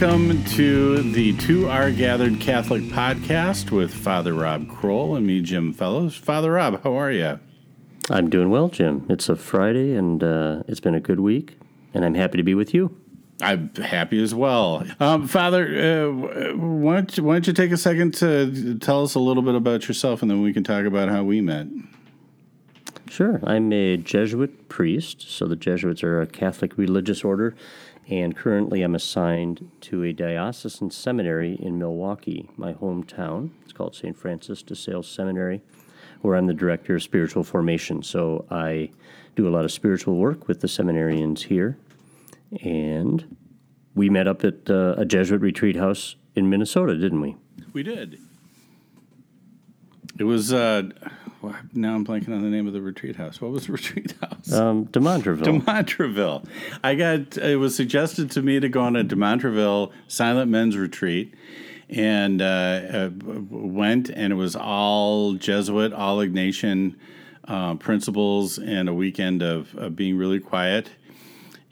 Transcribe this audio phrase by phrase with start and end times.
[0.00, 5.72] Welcome to the Two Are Gathered Catholic podcast with Father Rob Kroll and me, Jim
[5.72, 6.14] Fellows.
[6.14, 7.40] Father Rob, how are you?
[8.08, 9.04] I'm doing well, Jim.
[9.08, 11.58] It's a Friday and uh, it's been a good week,
[11.94, 12.96] and I'm happy to be with you.
[13.40, 14.86] I'm happy as well.
[15.00, 19.16] Um, Father, uh, why, don't you, why don't you take a second to tell us
[19.16, 21.66] a little bit about yourself and then we can talk about how we met?
[23.10, 23.40] Sure.
[23.42, 27.56] I'm a Jesuit priest, so the Jesuits are a Catholic religious order
[28.08, 33.50] and currently I'm assigned to a diocesan seminary in Milwaukee, my hometown.
[33.62, 34.16] It's called St.
[34.16, 35.60] Francis de Sales Seminary,
[36.22, 38.02] where I'm the director of spiritual formation.
[38.02, 38.90] So I
[39.36, 41.76] do a lot of spiritual work with the seminarians here.
[42.62, 43.36] And
[43.94, 47.36] we met up at uh, a Jesuit retreat house in Minnesota, didn't we?
[47.74, 48.18] We did.
[50.18, 50.88] It was uh,
[51.72, 53.40] now I'm blanking on the name of the retreat house.
[53.40, 54.52] What was the retreat house?
[54.52, 55.44] Um, De Montreville.
[55.44, 56.44] De Montreville.
[56.82, 60.76] I got it was suggested to me to go on a De Montreville silent men's
[60.76, 61.34] retreat,
[61.88, 63.10] and uh, uh,
[63.50, 66.96] went, and it was all Jesuit, all Ignatian
[67.46, 70.90] uh, principles, and a weekend of, of being really quiet.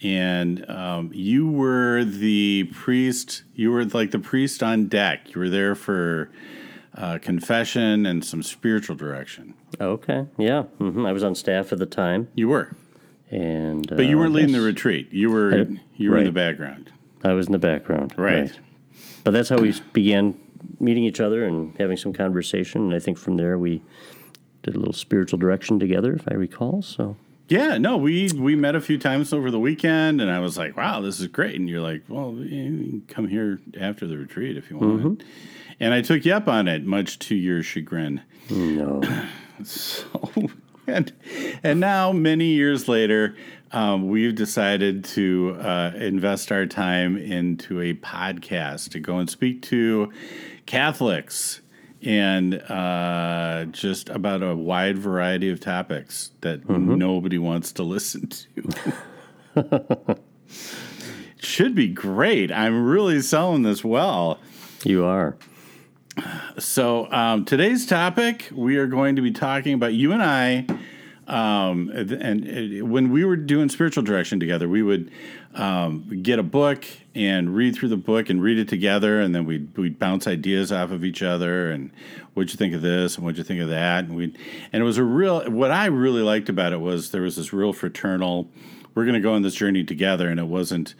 [0.02, 3.42] And um, you were the priest.
[3.54, 5.34] You were like the priest on deck.
[5.34, 6.30] You were there for
[6.96, 9.54] uh, confession and some spiritual direction.
[9.80, 11.04] Okay, yeah, mm-hmm.
[11.06, 12.28] I was on staff at the time.
[12.34, 12.74] You were,
[13.30, 15.12] and but you weren't uh, leading the retreat.
[15.12, 16.90] You were I- you were in the background.
[17.24, 18.14] I was in the background.
[18.16, 18.52] Right.
[19.24, 20.38] But that's how we began
[20.78, 22.82] meeting each other and having some conversation.
[22.82, 23.82] And I think from there we
[24.62, 26.82] did a little spiritual direction together, if I recall.
[26.82, 27.16] So
[27.48, 30.76] Yeah, no, we we met a few times over the weekend, and I was like,
[30.76, 34.56] "Wow, this is great." And you're like, "Well, you can come here after the retreat
[34.56, 35.22] if you want."
[35.78, 38.22] And I took you up on it, much to your chagrin.
[38.50, 39.02] no,
[39.64, 40.06] So,
[40.86, 41.12] and
[41.62, 43.36] and now many years later,
[43.72, 49.62] um, we've decided to uh, invest our time into a podcast to go and speak
[49.62, 50.12] to
[50.66, 51.62] Catholics
[52.02, 60.18] and uh, just about a wide variety of topics that nobody wants to listen to.
[61.38, 62.52] Should be great.
[62.52, 64.38] I'm really selling this well.
[64.84, 65.36] you are.
[66.58, 70.66] So um, today's topic, we are going to be talking about you and I.
[71.26, 75.10] Um, and, and when we were doing spiritual direction together, we would
[75.54, 79.44] um, get a book and read through the book and read it together, and then
[79.44, 81.90] we'd we'd bounce ideas off of each other and
[82.32, 84.24] what'd you think of this and what'd you think of that, and we
[84.72, 85.50] and it was a real.
[85.50, 88.48] What I really liked about it was there was this real fraternal.
[88.94, 90.94] We're going to go on this journey together, and it wasn't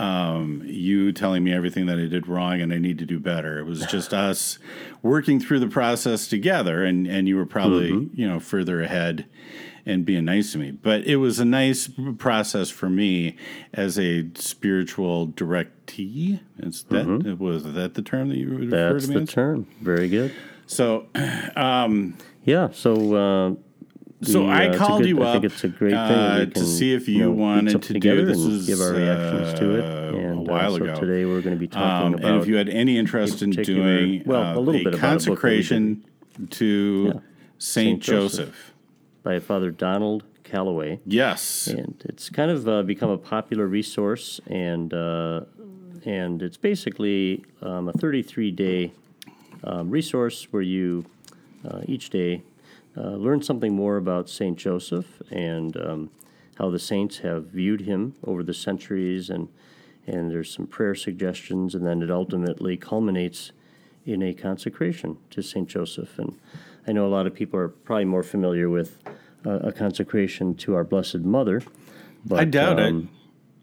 [0.00, 3.58] um, you telling me everything that I did wrong and I need to do better.
[3.58, 4.58] It was just us
[5.02, 9.26] working through the process together, and and you were probably you know further ahead
[9.84, 10.70] and being nice to me.
[10.70, 13.36] But it was a nice process for me
[13.74, 16.40] as a spiritual directee.
[16.58, 19.44] Is that was that the term that you referred That's to me That's the as?
[19.44, 19.66] term.
[19.82, 20.34] Very good.
[20.66, 21.08] So
[22.44, 22.70] Yeah.
[22.72, 23.14] So.
[23.14, 23.54] Uh,
[24.22, 27.08] So I uh, called good- you up think it's a great uh, to see if
[27.08, 28.38] you, know, wanted to do this.
[28.38, 29.84] is, give our reactions to it.
[29.84, 30.94] uh, And a while uh, so ago.
[31.00, 33.50] today we're going to be talking Um, about and if you had any interest in
[33.50, 36.04] doing well, uh, a little bit about a book that we consecration
[36.50, 37.12] to Yeah.
[37.12, 37.22] Saint
[37.58, 38.38] Saint Joseph.
[38.48, 38.72] Joseph.
[39.22, 41.00] by Father Donald Calloway.
[41.06, 41.66] Yes.
[41.68, 45.42] and it's kind of uh, become a popular resource, and uh,
[46.04, 48.92] and it's basically um, a 33 day
[49.64, 51.04] um, resource where you
[51.66, 52.42] uh, each day
[52.96, 56.10] uh, learn something more about Saint Joseph and um,
[56.58, 59.48] how the saints have viewed him over the centuries, and
[60.06, 63.52] and there's some prayer suggestions, and then it ultimately culminates
[64.06, 66.18] in a consecration to Saint Joseph.
[66.18, 66.38] And
[66.86, 68.98] I know a lot of people are probably more familiar with
[69.46, 71.62] uh, a consecration to our Blessed Mother.
[72.24, 73.04] But, I doubt it.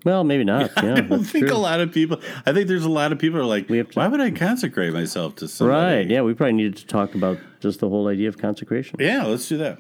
[0.08, 0.72] Well, maybe not.
[0.82, 1.56] Yeah, I don't think true.
[1.56, 2.22] a lot of people.
[2.46, 4.94] I think there's a lot of people who are like, to- why would I consecrate
[4.94, 5.98] myself to somebody?
[5.98, 6.10] Right.
[6.10, 8.96] Yeah, we probably needed to talk about just the whole idea of consecration.
[9.02, 9.80] Yeah, let's do that.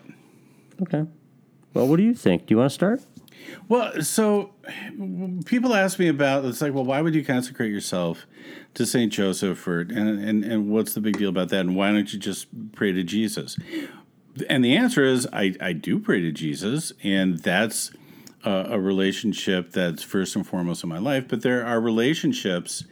[0.81, 1.05] Okay.
[1.73, 2.45] Well, what do you think?
[2.45, 3.01] Do you want to start?
[3.69, 4.51] Well, so
[5.45, 8.27] people ask me about it's like, well, why would you consecrate yourself
[8.73, 11.61] to Saint Joseph, or and and and what's the big deal about that?
[11.61, 13.57] And why don't you just pray to Jesus?
[14.49, 17.91] And the answer is, I I do pray to Jesus, and that's
[18.43, 21.27] a, relationship that's first and foremost in my life.
[21.27, 22.83] But there are relationships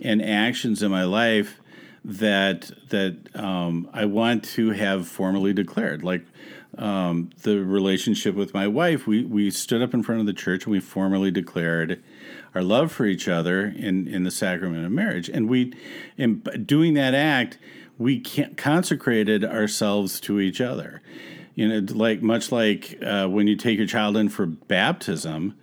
[0.00, 1.60] and actions in my life
[2.04, 6.24] that that um, I want to have formally declared, like
[6.76, 9.06] um, the relationship with my wife.
[9.06, 12.02] We we stood up in front of the church and we formally declared
[12.54, 15.28] our love for each other in in the sacrament of marriage.
[15.28, 15.72] And we,
[16.16, 17.58] in doing that act,
[17.98, 21.00] we consecrated ourselves to each other.
[21.54, 25.54] You know, like much like uh, when you take your child in for baptism.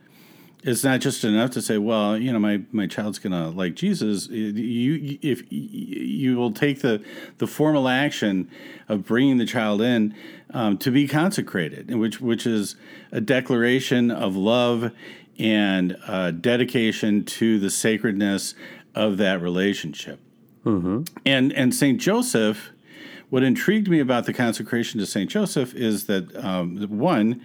[0.64, 4.28] it's not just enough to say, well, you know, my, my child's gonna like Jesus.
[4.28, 7.04] You if you will take the
[7.40, 8.50] the formal action
[8.88, 10.16] of bringing the child in
[10.54, 12.76] um, to be consecrated, which which is
[13.12, 14.92] a declaration of love
[15.40, 18.54] and uh, dedication to the sacredness
[18.94, 20.20] of that relationship.
[20.66, 21.04] Mm-hmm.
[21.26, 22.71] And and Saint Joseph,
[23.31, 27.42] what intrigued me about the consecration to Saint Joseph is that um, one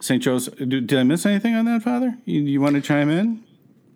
[0.00, 0.22] St.
[0.22, 0.56] Joseph.
[0.56, 2.16] Did I miss anything on that, Father?
[2.24, 3.42] You, you want to chime in?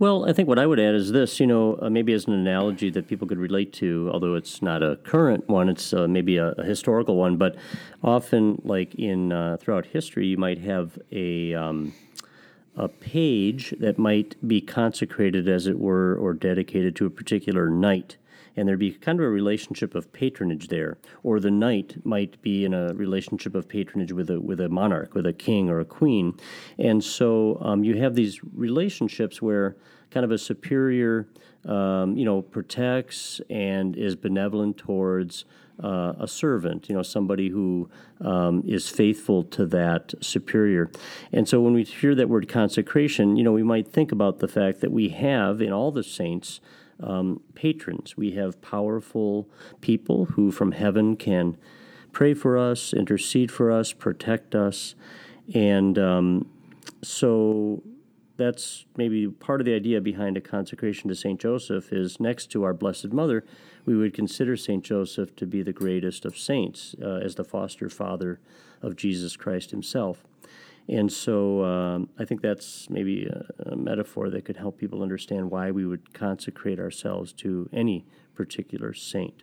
[0.00, 2.32] Well, I think what I would add is this, you know, uh, maybe as an
[2.32, 6.37] analogy that people could relate to, although it's not a current one, it's uh, maybe
[6.38, 7.55] a, a, historical one, but
[8.03, 11.93] often, like in uh, throughout history, you might have a um,
[12.76, 18.17] a page that might be consecrated, as it were, or dedicated to a particular knight
[18.56, 22.64] and there'd be kind of a relationship of patronage there, or the knight might be
[22.64, 25.85] in a relationship of patronage with a with a monarch, with a king or a
[25.85, 26.35] queen,
[26.79, 29.76] and so um, you have these relationships where
[30.11, 31.29] kind of a superior,
[31.64, 35.44] um, you know, protects and is benevolent towards.
[35.82, 37.88] Uh, a servant, you know, somebody who
[38.20, 40.91] um, is faithful to that superior.
[41.32, 44.49] And so when we hear that word consecration, you know, we might think about the
[44.49, 46.61] fact that we have in all the saints
[47.02, 48.17] um, patrons.
[48.17, 49.49] We have powerful
[49.81, 51.56] people who from heaven can
[52.12, 54.94] pray for us, intercede for us, protect us.
[55.55, 56.50] And um,
[57.02, 57.82] so
[58.37, 61.38] that's maybe part of the idea behind a consecration to St.
[61.38, 63.44] Joseph is next to our Blessed Mother,
[63.85, 64.82] we would consider St.
[64.85, 68.41] Joseph to be the greatest of saints uh, as the foster father
[68.82, 70.25] of Jesus Christ himself.
[70.88, 75.50] And so um, I think that's maybe a, a, metaphor that could help people understand
[75.50, 79.43] why we would consecrate ourselves to any particular saint.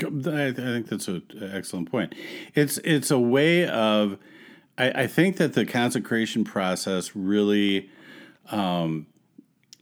[0.00, 2.14] I, think that's an excellent point.
[2.54, 4.18] It's it's a way of,
[4.76, 7.88] I, I think that the consecration process really,
[8.50, 9.06] um,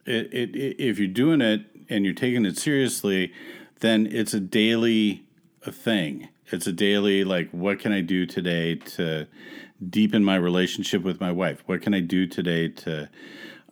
[0.05, 3.33] it, it, it, if you're doing it and you're taking it seriously,
[3.81, 5.25] then it's a daily
[5.63, 6.29] thing.
[6.51, 9.27] It's a daily like, what can I do today to
[9.89, 11.63] deepen my relationship with my wife?
[11.67, 13.09] What can I do today to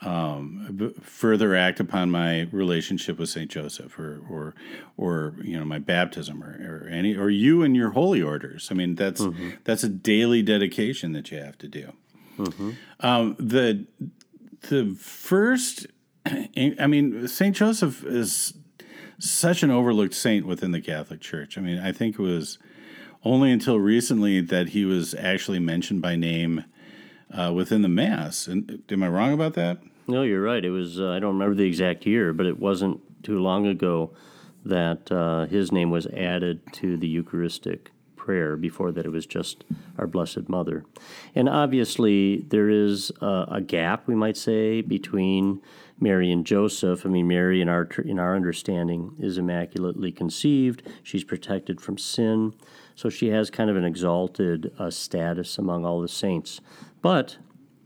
[0.01, 4.55] um, further act upon my relationship with Saint Joseph, or or
[4.97, 8.69] or you know my baptism, or, or any or you and your holy orders?
[8.71, 9.51] I mean, that's mm-hmm.
[9.65, 11.93] that's a daily dedication that you have to do.
[12.39, 12.71] Mm-hmm.
[13.01, 13.87] Um, the
[14.69, 15.87] the first,
[16.27, 18.55] I mean, Saint Joseph is
[19.19, 21.59] such an overlooked saint within the Catholic Church.
[21.59, 22.59] I mean, I think it was
[23.25, 26.65] only until recently that he was actually mentioned by name
[27.33, 28.47] uh, within the Mass.
[28.47, 29.79] And am I wrong about that?
[30.07, 30.65] No, you're right.
[30.65, 34.13] It was uh, I don't remember the exact year, but it wasn't too long ago
[34.65, 38.57] that uh, his name was added to the Eucharistic prayer.
[38.57, 39.65] Before that, it was just
[39.99, 40.85] our Blessed Mother.
[41.35, 45.61] And obviously, there is a gap, we might say, between
[46.01, 47.05] Mary and Joseph.
[47.05, 50.83] I mean, Mary, in our in our understanding, is immaculately conceived.
[51.03, 52.55] She's protected from sin.
[52.95, 56.61] So she has kind of an exalted uh, status among all the saints.
[57.01, 57.37] But,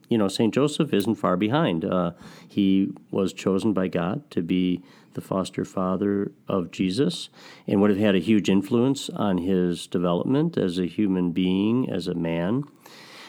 [0.08, 0.54] you know, St.
[0.54, 1.84] Joseph isn't far behind.
[1.84, 2.12] Uh,
[2.48, 7.28] he was chosen by God to be the foster father of Jesus
[7.66, 12.08] and would have had a huge influence on his development as a human being, as
[12.08, 12.64] a man.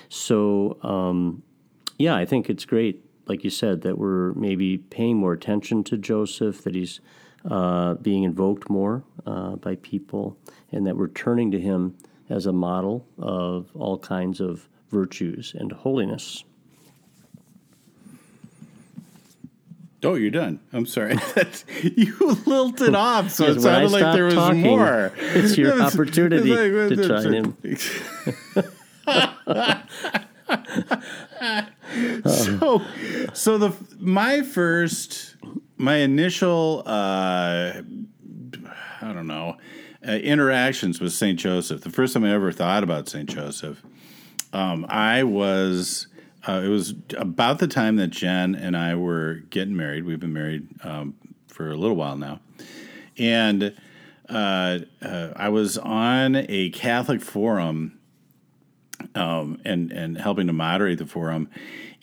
[0.07, 1.43] So, um,
[1.97, 5.97] yeah, I think it's great, like you said, that we're maybe paying more attention to
[5.97, 6.99] Joseph, that he's
[7.49, 10.37] uh, being invoked more uh, by people,
[10.71, 11.95] and that we're turning to him
[12.29, 16.43] as a model of all kinds of virtues and holiness.
[20.05, 20.59] Oh, you're done.
[20.73, 21.15] I'm sorry.
[21.81, 25.13] you lilted off, so it sounded like there was talking, more.
[25.17, 27.55] It's your opportunity to chime in.
[32.29, 32.81] so,
[33.33, 35.33] so the my first
[35.83, 37.73] my initial, uh,
[39.01, 39.57] I don't know,
[40.07, 41.37] uh, interactions with St.
[41.37, 43.29] Joseph, the first time I ever thought about St.
[43.29, 43.83] Joseph,
[44.53, 46.07] um, I was,
[46.47, 50.05] uh, it was about the time that Jen and I were getting married.
[50.05, 51.15] We've been married um,
[51.47, 52.39] for a little while now.
[53.17, 53.75] And
[54.29, 57.99] uh, uh, I was on a Catholic forum
[59.15, 61.49] um, and, and helping to moderate the forum.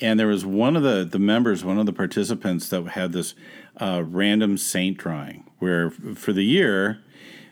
[0.00, 3.34] And there was one of the, the members, one of the participants that had this
[3.78, 7.02] uh, random saint drawing where for the year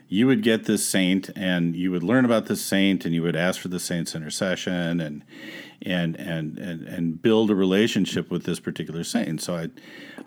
[0.07, 3.35] you would get this saint and you would learn about this saint and you would
[3.35, 5.23] ask for the saint's intercession and
[5.83, 9.69] and and and, and build a relationship with this particular saint so i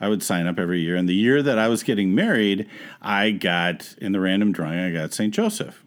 [0.00, 2.68] i would sign up every year and the year that i was getting married
[3.02, 5.82] i got in the random drawing i got saint joseph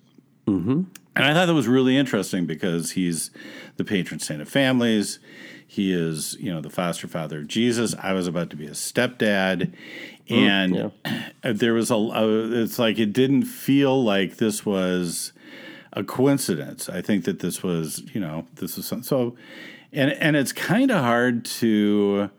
[0.47, 0.83] Mm-hmm.
[1.15, 3.31] And I thought that was really interesting because he's
[3.77, 5.19] the patron saint of families.
[5.67, 7.95] He is, you know, the foster father of Jesus.
[8.01, 9.73] I was about to be a stepdad,
[10.29, 11.29] and yeah.
[11.53, 11.95] there was a.
[11.95, 15.33] a- It's like it didn't feel like this was
[15.93, 16.87] a coincidence.
[16.89, 19.35] I think that this was, you know, this was some, so,
[19.91, 22.29] and and it's kind of hard to.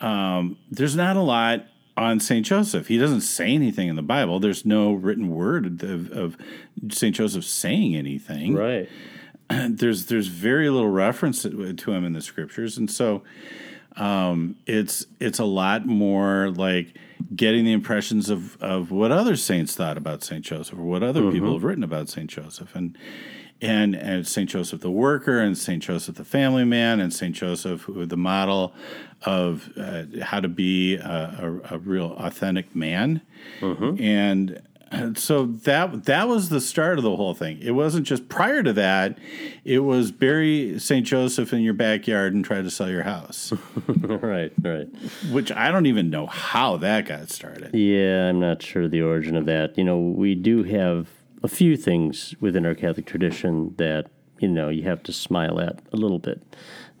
[0.00, 2.86] Um, there's not a lot on Saint Joseph.
[2.88, 4.40] He doesn't say anything in the Bible.
[4.40, 6.36] There's no written word of, of
[6.90, 8.88] Saint Joseph saying anything Right.
[9.68, 13.22] there's there's very little reference to to him in the scriptures, and so
[13.96, 16.96] um, it's it's a lot more like
[17.34, 21.30] getting the impressions of of what other saints thought about Saint Joseph, or what other
[21.30, 22.96] people have written about Saint Joseph, and
[23.60, 27.82] and and Saint Joseph the worker, and Saint Joseph the family man, and Saint Joseph
[27.82, 28.72] who the model
[29.22, 33.20] of uh, how to be a, a, a real authentic man,
[33.60, 34.62] and and
[35.14, 37.58] so that that was the start of the whole thing.
[37.60, 39.18] It wasn't just prior to that;
[39.64, 43.52] it was bury Saint Joseph in your backyard and try to sell your house,
[43.86, 44.52] right.
[44.60, 44.88] Right.
[45.30, 47.74] which I don't even know how that got started.
[47.74, 49.78] Yeah, I'm not sure the origin of that.
[49.78, 51.08] You know, we do have
[51.42, 55.80] a few things within our Catholic tradition that you know you have to smile at
[55.92, 56.42] a little bit,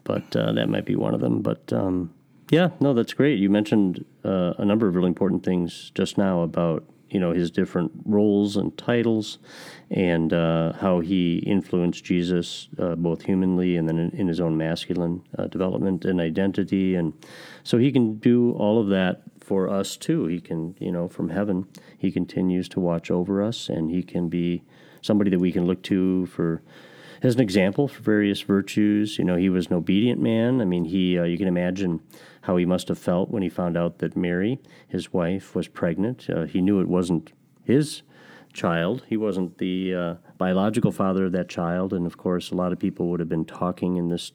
[0.04, 1.42] but uh, that might be one of them.
[1.42, 2.14] But um,
[2.50, 3.38] yeah, no, that's great.
[3.38, 7.50] You mentioned uh, a number of really important things just now about you know his
[7.50, 9.38] different roles and titles,
[9.90, 14.56] and uh, how he influenced Jesus uh, both humanly and then in, in his own
[14.56, 17.12] masculine uh, development and identity, and
[17.64, 20.26] so he can do all of that for us too.
[20.26, 21.66] He can, you know, from heaven,
[21.98, 24.62] he continues to watch over us, and he can be
[25.02, 26.62] somebody that we can look to for
[27.22, 29.18] as an example for various virtues.
[29.18, 30.60] You know, he was an obedient man.
[30.60, 32.00] I mean, he uh, you can imagine
[32.42, 34.58] how he must have felt when he found out that Mary,
[34.88, 36.28] his wife, was pregnant.
[36.30, 38.02] Uh, he knew it wasn't his
[38.52, 39.04] child.
[39.08, 42.78] He wasn't the uh, biological father of that child, and of course, a lot of
[42.78, 44.32] people would have been talking in this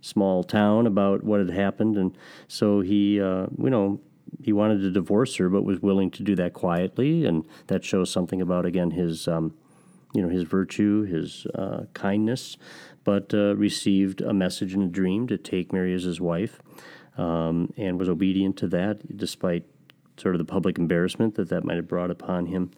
[0.00, 2.16] small town about what had happened, and
[2.48, 4.00] so he, uh, you know.
[4.42, 8.12] He wanted to divorce her, but was willing to do that quietly, and that shows
[8.12, 9.54] something about again his um,
[10.12, 12.56] you know his virtue, his uh, kindness,
[13.04, 16.60] but uh, received a message in a dream to take Mary as his wife,
[17.16, 19.64] um, and was obedient to that despite
[20.16, 22.70] sort of the public embarrassment that that might have brought upon him.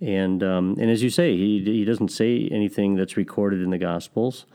[0.00, 3.78] And um, and as you say, he he doesn't say anything that's recorded in the
[3.78, 4.46] Gospels,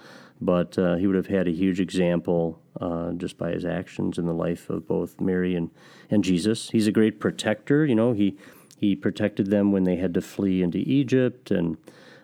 [0.41, 4.25] but uh, he would have had a huge example uh, just by his actions in
[4.25, 5.69] the life of both Mary and,
[6.09, 6.69] and Jesus.
[6.69, 7.86] He's a great protector.
[7.86, 8.38] You know, he
[8.77, 11.77] he protected them when they had to flee into Egypt and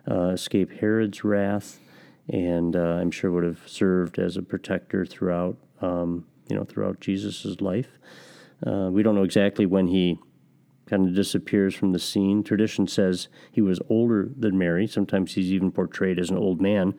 [0.07, 1.79] escape Herod's wrath,
[2.29, 6.99] and uh, I'm sure would have served as a protector throughout um, you know throughout
[6.99, 7.99] Jesus' life.
[8.65, 10.19] Uh, we don't know exactly when he
[10.85, 12.43] kind of disappears from the scene.
[12.43, 14.87] Tradition says he was older than Mary.
[14.87, 16.93] Sometimes he's even portrayed as an old man.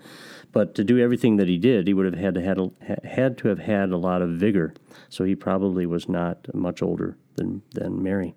[0.52, 2.70] But to do everything that he did, he would have had to had, a,
[3.06, 4.74] had to have had a lot of vigor.
[5.08, 8.34] So he probably was not much older than than Mary.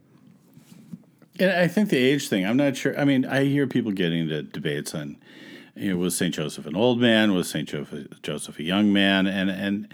[1.39, 2.98] And I think the age thing, I'm not sure.
[3.00, 5.17] I mean, I hear people getting into debates on,
[5.75, 6.34] you know, was St.
[6.34, 7.34] Joseph an old man?
[7.34, 7.67] Was St.
[7.67, 9.25] Joseph, Joseph a young man?
[9.25, 9.93] And, and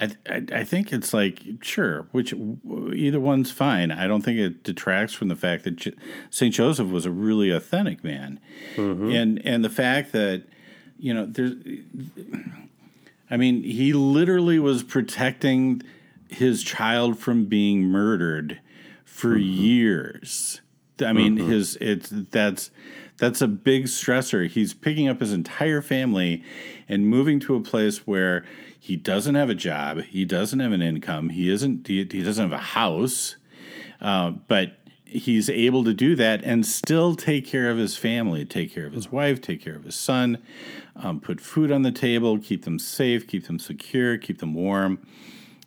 [0.00, 3.90] I, I, I think it's like, sure, which either one's fine.
[3.90, 5.94] I don't think it detracts from the fact that
[6.30, 6.54] St.
[6.54, 8.40] Joseph was a really authentic man.
[8.76, 9.10] Mm-hmm.
[9.10, 10.44] And, and the fact that,
[10.98, 11.52] you know, there's,
[13.30, 15.82] I mean, he literally was protecting
[16.28, 18.60] his child from being murdered
[19.04, 19.62] for mm-hmm.
[19.62, 20.60] years.
[21.00, 22.70] I mean, his it's that's
[23.18, 24.48] that's a big stressor.
[24.48, 26.42] He's picking up his entire family
[26.88, 28.44] and moving to a place where
[28.78, 32.50] he doesn't have a job, he doesn't have an income, he isn't he, he doesn't
[32.50, 33.36] have a house,
[34.00, 38.72] uh, but he's able to do that and still take care of his family, take
[38.74, 40.42] care of his wife, take care of his son,
[40.96, 44.98] um, put food on the table, keep them safe, keep them secure, keep them warm.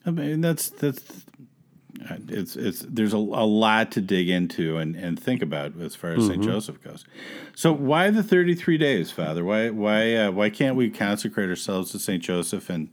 [0.06, 1.26] I mean, that's that's
[2.28, 6.12] it's it's there's a, a lot to dig into and, and think about as far
[6.12, 7.06] as Saint Joseph goes.
[7.56, 9.44] So why the 33 days, Father?
[9.44, 12.90] Why why uh, why can't we consecrate ourselves to Saint Joseph in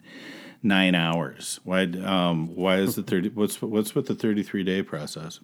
[0.63, 1.61] nine hours?
[1.65, 5.41] Why um why is the 30 what's what's with the 33 day process?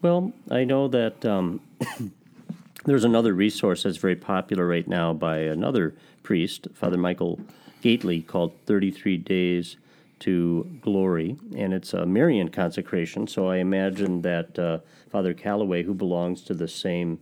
[0.00, 1.60] Well, I know that um,
[2.84, 7.40] there's another resource that's very popular right now by another priest, Father Michael
[7.82, 9.76] Gaitley, called 33 Days
[10.20, 11.36] to Glory.
[11.56, 13.26] And it's a Marian consecration.
[13.26, 14.78] So I imagine that uh,
[15.10, 17.20] Father Calloway, who belongs to the same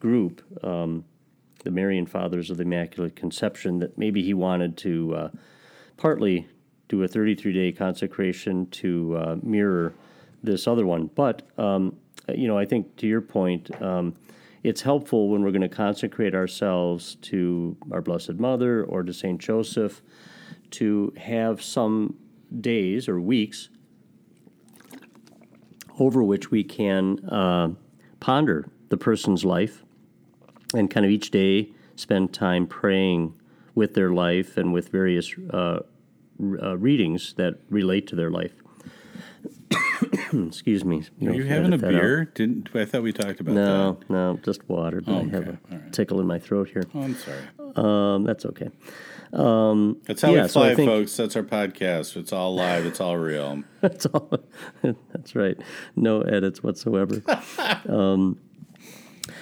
[0.00, 1.04] group, um,
[1.64, 5.28] the Marian Fathers of the Immaculate Conception, that maybe he wanted to uh,
[5.96, 6.46] partly
[6.88, 9.92] do a 33 day consecration to uh, mirror
[10.42, 11.10] this other one.
[11.14, 11.96] But um,
[12.28, 14.14] you know, I think to your point, um,
[14.62, 19.40] it's helpful when we're going to consecrate ourselves to our Blessed Mother or to Saint
[19.40, 20.02] Joseph
[20.72, 22.16] to have some
[22.60, 23.68] days or weeks
[25.98, 27.68] over which we can uh,
[28.20, 29.84] ponder the person's life
[30.74, 33.34] and kind of each day spend time praying
[33.74, 35.80] with their life and with various uh,
[36.40, 38.52] uh, readings that relate to their life.
[40.32, 41.04] Excuse me.
[41.24, 42.22] Are you having a beer?
[42.22, 42.34] Out.
[42.34, 44.10] Didn't I thought we talked about no, that?
[44.10, 45.00] No, no, just water.
[45.00, 45.20] But oh.
[45.20, 45.92] I have a right.
[45.92, 46.84] tickle in my throat here.
[46.94, 47.40] Oh, I'm sorry.
[47.76, 48.70] Um, that's okay.
[49.32, 51.16] Um, that's how yeah, we fly, so think, folks.
[51.16, 52.16] That's our podcast.
[52.16, 52.86] It's all live.
[52.86, 53.62] It's all real.
[53.80, 54.30] that's all.
[54.82, 55.56] that's right.
[55.94, 57.22] No edits whatsoever.
[57.88, 58.38] um,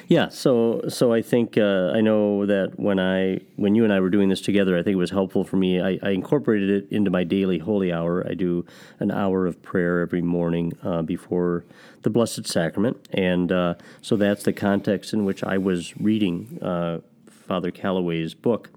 [0.08, 4.00] yeah, so so I think uh, I know that when I when you and I
[4.00, 5.80] were doing this together, I think it was helpful for me.
[5.80, 8.26] I, I incorporated it into my daily holy hour.
[8.28, 8.64] I do
[8.98, 11.64] an hour of prayer every morning uh, before
[12.02, 17.00] the Blessed Sacrament, and uh, so that's the context in which I was reading uh,
[17.28, 18.70] Father Calloway's book,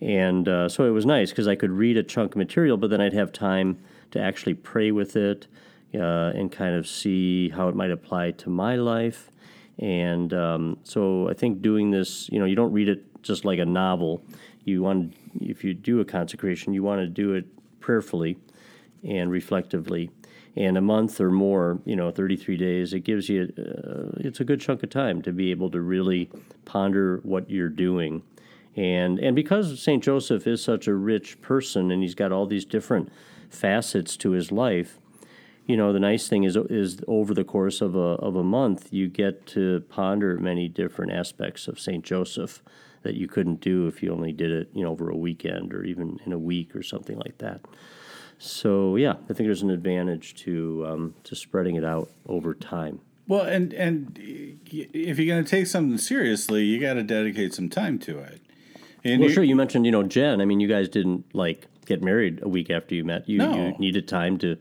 [0.00, 2.90] and uh, so it was nice because I could read a chunk of material, but
[2.90, 3.78] then I'd have time
[4.10, 5.46] to actually pray with it
[5.94, 9.30] uh, and kind of see how it might apply to my life.
[9.78, 13.58] And um, so I think doing this, you know, you don't read it just like
[13.58, 14.22] a novel.
[14.64, 17.46] You want, if you do a consecration, you want to do it
[17.80, 18.38] prayerfully
[19.04, 20.10] and reflectively.
[20.56, 24.44] And a month or more, you know, 33 days, it gives you, uh, it's a
[24.44, 26.30] good chunk of time to be able to really
[26.64, 28.22] ponder what you're doing.
[28.76, 30.04] And, and because St.
[30.04, 33.10] Joseph is such a rich person and he's got all these different
[33.48, 34.98] facets to his life,
[35.66, 38.92] you know, the nice thing is is over the course of a of a month,
[38.92, 42.62] you get to ponder many different aspects of Saint Joseph
[43.02, 45.84] that you couldn't do if you only did it, you know, over a weekend or
[45.84, 47.60] even in a week or something like that.
[48.38, 53.00] So yeah, I think there's an advantage to um, to spreading it out over time.
[53.26, 57.68] Well, and and if you're going to take something seriously, you got to dedicate some
[57.68, 58.40] time to it.
[59.04, 59.44] And well, sure.
[59.44, 60.40] You mentioned, you know, Jen.
[60.40, 63.28] I mean, you guys didn't like get married a week after you met.
[63.28, 63.54] You, no.
[63.54, 64.56] you needed time to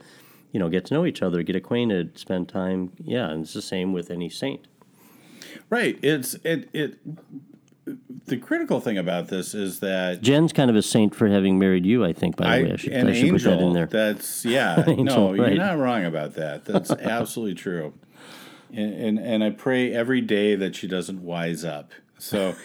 [0.56, 2.94] you know, get to know each other, get acquainted, spend time.
[3.04, 4.70] Yeah, and it's the same with any saint.
[5.70, 6.00] Right.
[6.02, 6.98] It's it it.
[8.26, 11.86] The critical thing about this is that Jen's kind of a saint for having married
[11.86, 12.06] you.
[12.06, 12.38] I think.
[12.38, 13.86] By the I, way, I should, an I should angel, put that in there.
[13.88, 14.82] That's yeah.
[14.88, 15.52] angel, no, right.
[15.52, 16.64] you're not wrong about that.
[16.64, 17.94] That's absolutely true.
[18.74, 21.92] And, and and I pray every day that she doesn't wise up.
[22.18, 22.56] So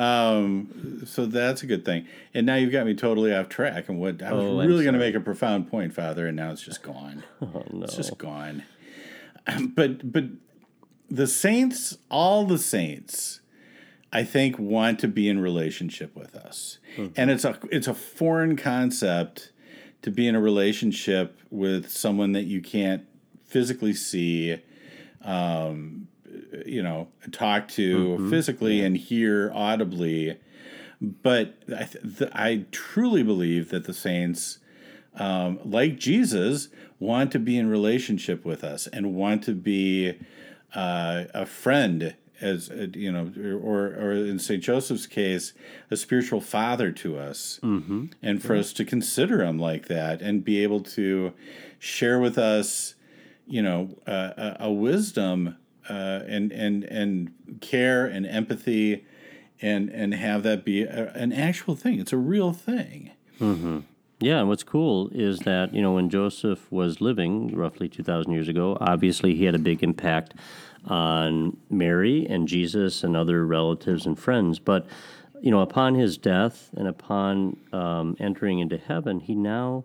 [0.00, 2.06] um, so that's a good thing.
[2.32, 3.90] And now you've got me totally off track.
[3.90, 6.52] And what I was oh, really going to make a profound point, Father, and now
[6.52, 7.22] it's just gone.
[7.42, 8.64] Oh no, it's just gone.
[9.74, 10.24] But but
[11.10, 13.40] the saints, all the saints,
[14.12, 17.12] I think want to be in relationship with us, mm-hmm.
[17.16, 19.52] and it's a it's a foreign concept
[20.02, 23.04] to be in a relationship with someone that you can't
[23.44, 24.62] physically see.
[25.22, 26.08] Um,
[26.66, 28.30] you know talk to mm-hmm.
[28.30, 28.86] physically yeah.
[28.86, 30.38] and hear audibly
[31.00, 34.58] but I, th- I truly believe that the saints
[35.14, 40.14] um, like jesus want to be in relationship with us and want to be
[40.74, 43.32] uh, a friend as uh, you know
[43.62, 45.52] or or in st joseph's case
[45.90, 48.06] a spiritual father to us mm-hmm.
[48.22, 51.32] and for us to consider him like that and be able to
[51.78, 52.94] share with us
[53.46, 55.56] you know uh, a, a wisdom
[55.90, 59.04] uh, and and and care and empathy,
[59.60, 61.98] and and have that be a, an actual thing.
[61.98, 63.10] It's a real thing.
[63.40, 63.80] Mm-hmm.
[64.20, 68.32] Yeah, and what's cool is that you know when Joseph was living roughly two thousand
[68.32, 70.34] years ago, obviously he had a big impact
[70.86, 74.86] on Mary and Jesus and other relatives and friends, but
[75.40, 79.84] you know upon his death and upon um, entering into heaven, he now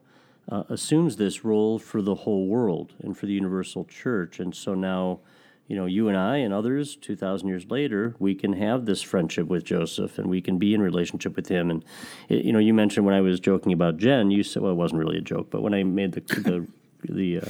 [0.50, 4.76] uh, assumes this role for the whole world and for the universal church, and so
[4.76, 5.20] now
[5.68, 9.48] you know, you and I and others, 2,000 years later, we can have this friendship
[9.48, 11.72] with Joseph and we can be in relationship with him.
[11.72, 11.84] And,
[12.30, 14.76] it, you know, you mentioned when I was joking about Jen, you said, well, it
[14.76, 16.68] wasn't really a joke, but when I made the, the,
[17.10, 17.50] the, uh,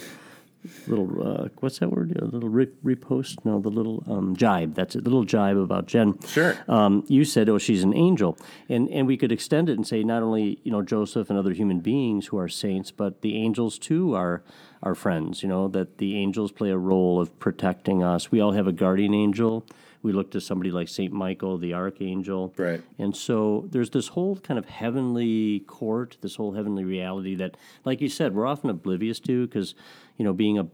[0.87, 2.17] little uh, what's that word?
[2.21, 3.43] A little re- repost?
[3.45, 4.75] No, the little um, jibe.
[4.75, 5.03] That's it.
[5.03, 6.19] The little jibe about Jen.
[6.27, 6.57] Sure.
[6.67, 8.37] Um, you said, "Oh, she's an angel,"
[8.69, 11.53] and and we could extend it and say not only you know Joseph and other
[11.53, 14.43] human beings who are saints, but the angels too are
[14.83, 15.43] our friends.
[15.43, 18.31] You know that the angels play a role of protecting us.
[18.31, 19.65] We all have a guardian angel.
[20.05, 22.83] We look to somebody like Saint Michael, the archangel, right?
[22.99, 28.01] And so there's this whole kind of heavenly court, this whole heavenly reality that, like
[28.01, 29.73] you said, we're often oblivious to because,
[30.17, 30.67] you know, being a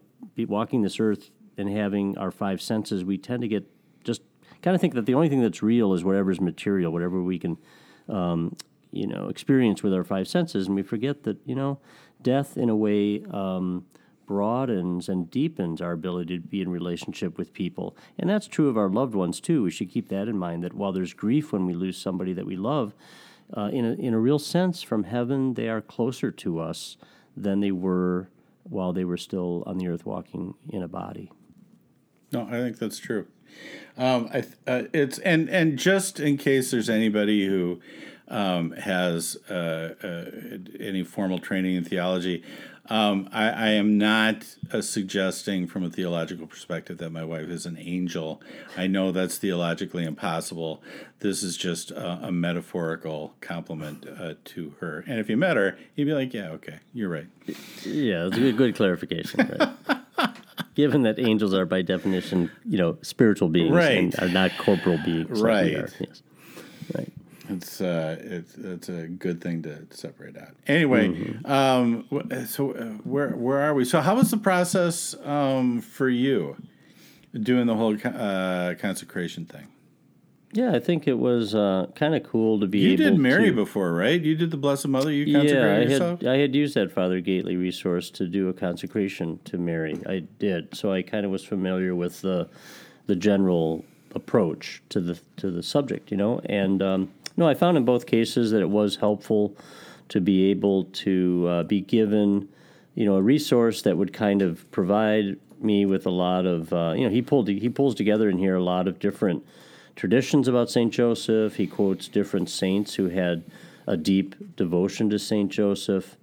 [0.48, 3.66] walking this earth and having our five senses, we tend to get
[4.04, 4.22] just
[4.62, 7.40] kind of think that the only thing that's real is whatever is material, whatever we
[7.40, 7.58] can,
[8.10, 8.54] um,
[8.92, 11.80] you know, experience with our five senses, and we forget that you know,
[12.22, 13.24] death in a way.
[13.32, 13.86] Um,
[14.32, 17.98] broadens and deepens our ability to be in relationship with people.
[18.18, 19.64] And that's true of our loved ones too.
[19.64, 22.46] We should keep that in mind that while there's grief when we lose somebody that
[22.46, 22.94] we love,
[23.58, 26.96] uh, in, a, in a real sense, from heaven, they are closer to us
[27.36, 28.30] than they were
[28.64, 31.30] while they were still on the earth walking in a body.
[32.32, 33.28] No, I think that's true.
[33.98, 37.82] Um, I, uh, it's and and just in case there's anybody who
[38.30, 40.26] um, has uh, uh,
[40.80, 42.44] any formal training in theology,
[42.92, 47.66] um, I, I, am not uh, suggesting from a theological perspective that my wife is
[47.66, 48.42] an angel.
[48.76, 50.84] I know that's theologically impossible.
[51.20, 55.06] This is just a, a metaphorical compliment uh, to her.
[55.08, 57.28] And if you met her, you'd be like, yeah, okay, you're right.
[57.86, 59.50] Yeah, it's a good, clarification.
[59.58, 60.36] Right?
[60.76, 63.98] Given that angels are by definition, you know, spiritual beings right.
[63.98, 65.42] and are not corporal beings.
[65.42, 65.78] Right.
[65.78, 66.24] Like yes.
[66.94, 67.14] Right.
[67.52, 70.56] It's uh, it's it's a good thing to separate out.
[70.68, 71.52] Anyway, mm-hmm.
[71.52, 73.86] um, so uh, where where are we?
[73.86, 76.56] So how was the process um, for you
[77.34, 79.68] doing the whole uh, consecration thing?
[80.54, 82.80] Yeah, I think it was uh, kind of cool to be.
[82.80, 84.22] You did Mary to, before, right?
[84.22, 85.12] You did the Blessed Mother.
[85.12, 86.22] You consecrated yeah, I yourself.
[86.22, 90.02] had I had used that Father Gaitley resource to do a consecration to Mary.
[90.06, 92.50] I did, so I kind of was familiar with the
[93.08, 97.78] the general approach to the to the subject, you know, and um, no, I found
[97.78, 99.56] in both cases that it was helpful
[100.10, 102.50] to be able to uh, be given,
[102.96, 106.94] you know, a resource that would kind of provide me with a lot of, uh,
[106.96, 109.46] you know, he pulled he pulls together in here a lot of different
[109.96, 111.56] traditions about Saint Joseph.
[111.56, 113.44] He quotes different saints who had
[113.88, 116.18] a deep devotion to Saint Joseph,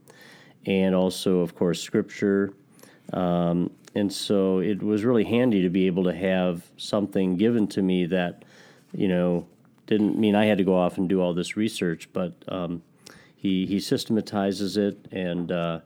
[0.66, 2.52] and also, of course, Scripture.
[3.12, 7.82] Um, and so it was really handy to be able to have something given to
[7.82, 8.44] me that,
[8.92, 9.46] you know,
[9.88, 12.83] didn't mean I had to go off and do all this research, but um,
[13.35, 15.81] he he systematizes it and uh,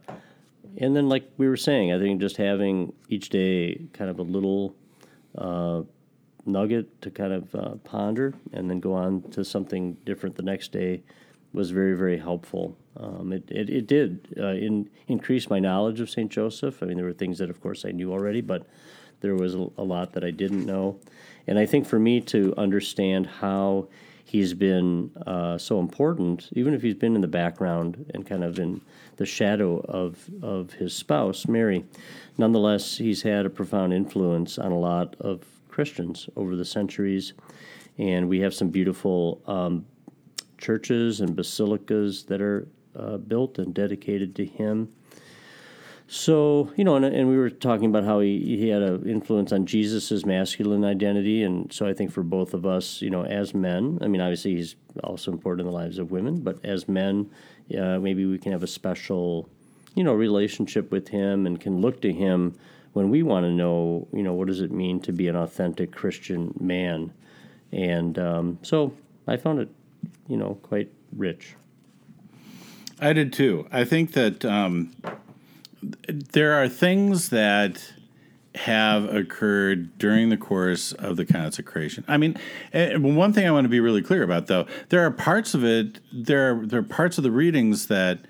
[0.76, 4.22] and then like we were saying, I think just having each day kind of a
[4.22, 4.74] little
[5.38, 5.82] uh,
[6.44, 10.72] nugget to kind of uh, ponder and then go on to something different the next
[10.72, 11.02] day
[11.52, 12.76] was very very helpful.
[12.96, 16.82] Um, it, it, it did uh, in, increase my knowledge of Saint Joseph.
[16.82, 18.66] I mean, there were things that of course I knew already, but
[19.22, 20.98] there was a, lot that I didn't know.
[21.46, 23.88] And I think for me to understand how
[24.24, 28.58] he's been uh, so important, even if he's been in the background and kind of
[28.58, 28.80] in
[29.16, 31.84] the shadow of, of his spouse, Mary,
[32.36, 37.32] nonetheless, he's had a profound influence on a lot of Christians over the centuries.
[37.98, 39.86] And we have some beautiful um,
[40.58, 44.88] churches and basilicas that are uh, built and dedicated to him.
[46.12, 49.50] So you know, and, and, we were talking about how he, he had an influence
[49.50, 53.54] on Jesus's masculine identity, and so I think for both of us, you know, as
[53.54, 57.30] men, I mean, obviously he's also important in the lives of women, but as men,
[57.80, 59.48] uh, maybe we can have a special,
[59.94, 62.56] you know, relationship with him and can look to him
[62.92, 65.92] when we want to know, you know, what does it mean to be an authentic
[65.92, 67.10] Christian man,
[67.72, 68.92] and um, so
[69.26, 69.70] I found it,
[70.28, 71.54] you know, quite rich.
[73.00, 73.66] I did too.
[73.72, 74.44] I think that.
[74.44, 74.92] Um
[76.08, 77.92] there are things that
[78.54, 82.04] have occurred during the course of the consecration.
[82.06, 82.36] I mean,
[82.72, 85.64] eh, one thing I want to be really clear about, though, there are parts of
[85.64, 86.00] it.
[86.12, 88.20] There are, there are parts of the readings that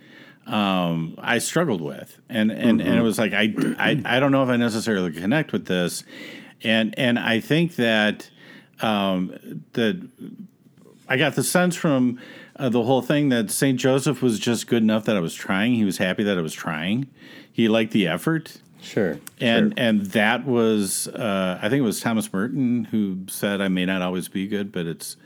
[0.46, 2.88] um, I struggled with, and and, mm-hmm.
[2.88, 6.04] and it was like I, I I don't know if I necessarily connect with this,
[6.62, 8.30] and and I think that
[8.80, 10.08] um, that
[11.08, 12.20] I got the sense from
[12.56, 15.74] uh, the whole thing that Saint Joseph was just good enough that I was trying.
[15.74, 17.08] He was happy that I was trying
[17.52, 18.58] he liked the effort.
[18.80, 19.18] Sure.
[19.40, 19.74] And sure.
[19.76, 24.02] and that was uh, I think it was Thomas Merton who said I may not
[24.02, 25.16] always be good, but it's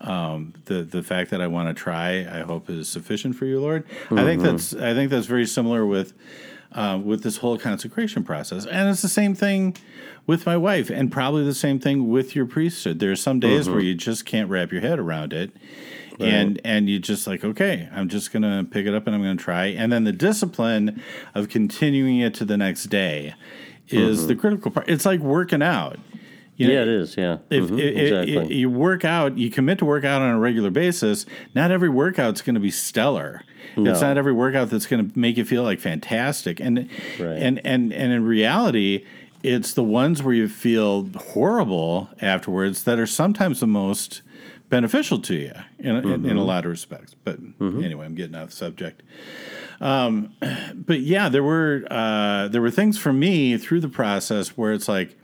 [0.00, 3.60] um, the the fact that I want to try I hope is sufficient for you,
[3.60, 3.86] Lord.
[3.86, 4.18] Mm-hmm.
[4.18, 4.52] I think mm-hmm.
[4.52, 6.14] that's I think that's very similar with
[6.72, 9.76] uh, with this whole consecration process, and it's the same thing
[10.26, 12.98] with my wife, and probably the same thing with your priesthood.
[12.98, 13.74] There are some days mm-hmm.
[13.74, 15.52] where you just can't wrap your head around it,
[16.18, 16.28] Right.
[16.28, 19.36] And and you just like, okay, I'm just gonna pick it up and I'm gonna
[19.36, 19.66] try.
[19.66, 21.02] And then the discipline
[21.34, 23.34] of continuing it to the next day
[23.88, 24.28] is mm-hmm.
[24.28, 24.88] the critical part.
[24.88, 25.98] It's like working out.
[26.56, 27.16] You know, yeah, it is.
[27.16, 27.78] Yeah, if mm-hmm.
[27.80, 28.36] it, exactly.
[28.36, 31.26] It, you work out, you commit to work out on a regular basis.
[31.52, 33.42] Not every workout's going to be stellar.
[33.76, 33.90] No.
[33.90, 36.60] It's not every workout that's going to make you feel like fantastic.
[36.60, 37.42] And right.
[37.42, 39.04] and and and in reality,
[39.42, 44.22] it's the ones where you feel horrible afterwards that are sometimes the most
[44.74, 46.08] beneficial to you in, mm-hmm.
[46.08, 46.38] in, in, a mm-hmm.
[46.40, 47.14] lot of respects.
[47.22, 47.84] But mm-hmm.
[47.84, 49.04] anyway, I'm getting off the subject.
[49.80, 50.34] Um,
[50.74, 54.88] but yeah, there were uh, there were things for me through the process where it's
[54.88, 55.16] like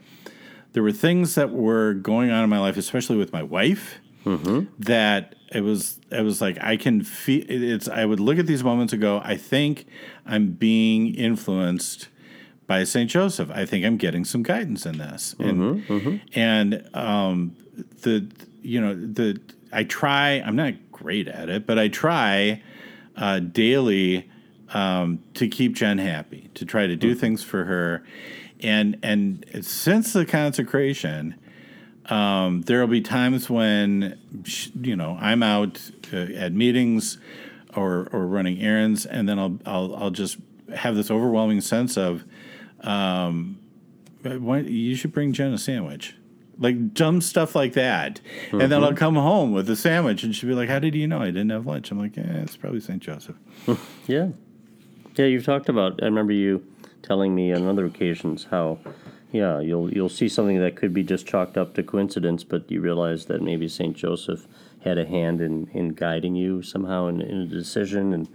[0.71, 4.71] there were things that were going on in my life, especially with my wife, mm-hmm.
[4.79, 7.89] that it was it was like I can feel it's.
[7.89, 9.85] I would look at these moments and go, I think
[10.25, 12.07] I'm being influenced
[12.67, 13.51] by Saint Joseph.
[13.51, 17.57] I think I'm getting some guidance in this, and Mm-hmm, and um,
[18.01, 19.39] the you know the
[19.71, 20.41] I try.
[20.41, 22.61] I'm not great at it, but I try
[23.15, 24.29] uh, daily
[24.69, 28.03] um, to keep Jen happy, to try to do things for her,
[28.61, 31.35] and and since the consecration.
[32.07, 35.79] Um, there will be times when sh- you know I'm out
[36.11, 37.19] uh, at meetings
[37.75, 40.37] or or running errands, and then I'll I'll I'll just
[40.75, 42.23] have this overwhelming sense of,
[42.81, 43.59] um,
[44.23, 46.15] why, you should bring Jen a sandwich,
[46.57, 48.97] like dumb stuff like that, and then I'll mm-hmm.
[48.97, 51.49] come home with a sandwich, and she'll be like, "How did you know I didn't
[51.49, 53.01] have lunch?" I'm like, "Yeah, it's probably St.
[53.01, 53.35] Joseph."
[54.07, 54.29] Yeah.
[55.15, 56.65] Yeah, you've talked about I remember you
[57.03, 58.79] telling me on other occasions how
[59.31, 62.81] yeah, you'll you'll see something that could be just chalked up to coincidence, but you
[62.81, 64.45] realize that maybe Saint Joseph
[64.83, 68.13] had a hand in, in guiding you somehow in, in a decision.
[68.13, 68.27] And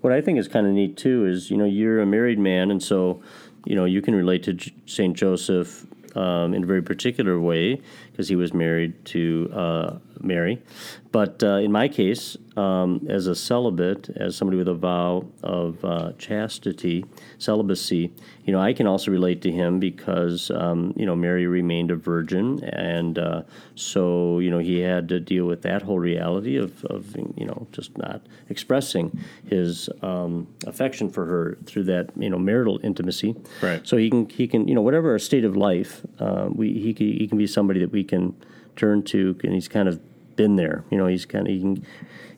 [0.00, 2.70] what I think is kind of neat too is, you know, you're a married man,
[2.70, 3.22] and so,
[3.64, 7.80] you know, you can relate to J- Saint Joseph um, in a very particular way
[8.22, 10.62] because he was married to uh, Mary.
[11.10, 15.84] But uh, in my case, um, as a celibate, as somebody with a vow of
[15.84, 17.04] uh, chastity,
[17.38, 18.12] celibacy,
[18.44, 21.96] you know, I can also relate to him because, um, you know, Mary remained a
[21.96, 22.62] virgin.
[22.64, 23.42] And uh,
[23.74, 27.66] so, you know, he had to deal with that whole reality of, of you know,
[27.72, 33.34] just not expressing his um, affection for her through that, you know, marital intimacy.
[33.60, 33.86] Right.
[33.86, 36.94] So he can, he can, you know, whatever our state of life, uh, we, he,
[36.94, 38.34] can- he can be somebody that we can
[38.76, 40.00] turn to, and he's kind of
[40.36, 40.84] been there.
[40.90, 41.86] You know, he's kind of, he can,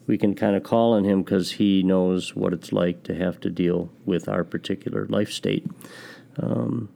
[0.06, 3.40] we can kind of call on him because he knows what it's like to have
[3.40, 5.66] to deal with our particular life state.
[6.38, 6.88] Um,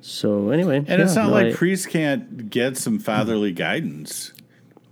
[0.00, 4.32] so anyway, And it's not no, like I- priests can't get some fatherly guidance,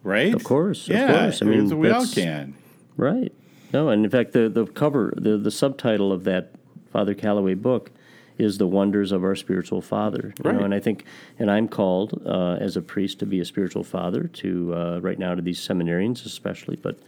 [0.02, 0.34] right?
[0.34, 1.12] Of course, of yeah.
[1.12, 1.42] course.
[1.42, 2.54] I mean, we all can.
[2.96, 3.32] Right.
[3.72, 6.52] No, and in fact, the, the cover, the, the subtitle of that
[6.92, 7.90] Father Calloway book
[8.38, 10.34] is The Wonders of Our Spiritual Father.
[10.42, 10.58] You Right.
[10.58, 11.04] know, and I think,
[11.38, 15.18] and I'm called uh, as a priest to be a spiritual father to, uh, right
[15.18, 16.98] now, to these seminarians especially, but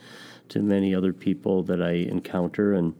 [0.50, 2.72] to many other people that I encounter.
[2.72, 2.94] And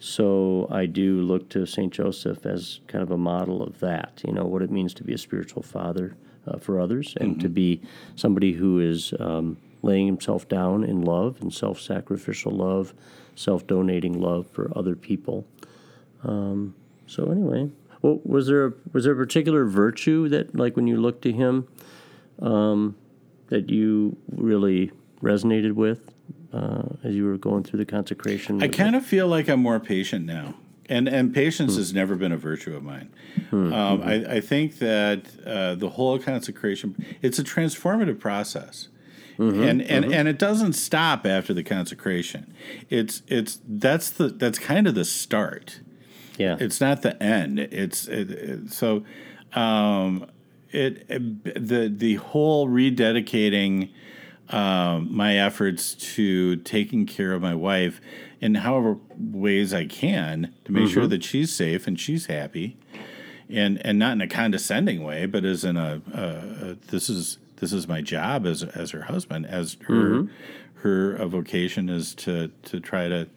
[0.00, 1.92] so I do look to St.
[1.92, 5.12] Joseph as kind of a model of that, you know, what it means to be
[5.14, 7.80] a spiritual father uh, for others and to be
[8.16, 12.94] somebody who is um, laying himself down in love and self sacrificial love,
[13.36, 15.46] self donating love for other people.
[16.24, 16.74] Um,
[17.08, 17.70] so, anyway.
[18.02, 21.32] Well, was there a, was there a particular virtue that, like, when you looked to
[21.32, 21.66] him,
[22.40, 22.96] um,
[23.48, 24.92] that you really
[25.22, 26.14] resonated with
[26.52, 28.62] uh, as you were going through the consecration?
[28.62, 30.54] I kind of feel like I'm more patient now,
[30.86, 33.10] and and patience has never been a virtue of mine.
[33.50, 38.88] Um, I, I think that uh, the whole consecration it's a transformative process.
[39.38, 42.52] and and, and it doesn't stop after the consecration.
[42.90, 45.80] It's it's that's the that's kind of the start.
[46.38, 47.58] Yeah, It's not the end.
[47.58, 49.04] It's it, it, so
[49.54, 50.26] um,
[50.70, 53.90] it, it the the whole rededicating
[54.50, 58.00] um, my efforts to taking care of my wife
[58.40, 62.78] in however ways I can to make sure that she's safe and she's happy,
[63.50, 67.38] and and not in a condescending way, but as in a, a, a this is
[67.56, 70.28] this is my job as as her husband, as her
[70.74, 73.28] her uh, vocation is to to try to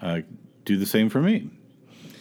[0.00, 0.20] uh,
[0.64, 1.50] do the same for me.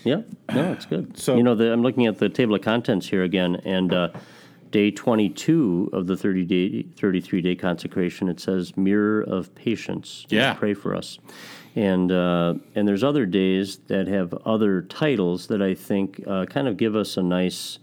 [0.03, 0.21] Yeah,
[0.53, 1.17] no, it's good.
[1.17, 4.09] So- you know, the, I'm looking at the table of contents here again, and uh,
[4.71, 10.53] day 22 of the 30 day, 33 day consecration, it says "Mirror of Patience." Yeah.
[10.53, 11.19] pray for us.
[11.75, 16.67] And uh, and there's other days that have other titles that I think uh, kind
[16.67, 17.79] of give us a nice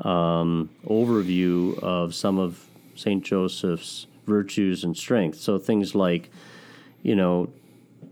[0.00, 5.40] um, overview of some of Saint Joseph's virtues and strengths.
[5.40, 6.30] So things like,
[7.02, 7.48] you know,